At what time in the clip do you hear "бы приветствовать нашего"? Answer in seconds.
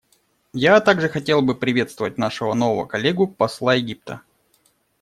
1.41-2.55